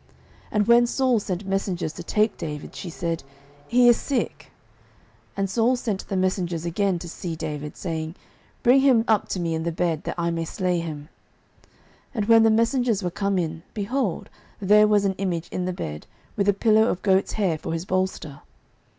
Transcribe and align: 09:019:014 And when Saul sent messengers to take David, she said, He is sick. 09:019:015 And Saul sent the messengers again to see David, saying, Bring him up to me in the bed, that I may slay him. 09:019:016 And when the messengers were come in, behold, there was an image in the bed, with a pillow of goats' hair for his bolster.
09:019:014 0.00 0.08
And 0.52 0.66
when 0.66 0.86
Saul 0.86 1.20
sent 1.20 1.46
messengers 1.46 1.92
to 1.92 2.02
take 2.02 2.38
David, 2.38 2.74
she 2.74 2.88
said, 2.88 3.22
He 3.68 3.86
is 3.86 3.98
sick. 4.00 4.46
09:019:015 5.32 5.32
And 5.36 5.50
Saul 5.50 5.76
sent 5.76 6.08
the 6.08 6.16
messengers 6.16 6.64
again 6.64 6.98
to 7.00 7.06
see 7.06 7.36
David, 7.36 7.76
saying, 7.76 8.14
Bring 8.62 8.80
him 8.80 9.04
up 9.06 9.28
to 9.28 9.38
me 9.38 9.54
in 9.54 9.64
the 9.64 9.70
bed, 9.70 10.04
that 10.04 10.14
I 10.16 10.30
may 10.30 10.46
slay 10.46 10.78
him. 10.78 11.10
09:019:016 12.14 12.14
And 12.14 12.24
when 12.28 12.42
the 12.44 12.50
messengers 12.50 13.02
were 13.02 13.10
come 13.10 13.38
in, 13.38 13.62
behold, 13.74 14.30
there 14.58 14.88
was 14.88 15.04
an 15.04 15.12
image 15.18 15.48
in 15.50 15.66
the 15.66 15.72
bed, 15.74 16.06
with 16.34 16.48
a 16.48 16.54
pillow 16.54 16.84
of 16.84 17.02
goats' 17.02 17.32
hair 17.32 17.58
for 17.58 17.74
his 17.74 17.84
bolster. 17.84 18.40